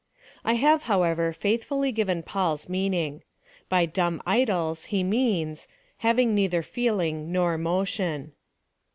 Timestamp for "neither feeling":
6.33-7.31